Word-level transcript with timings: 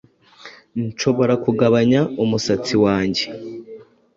Nshobora 0.85 1.33
kugabanya 1.43 2.01
umusatsi 2.23 2.75
wanjye 2.83 3.23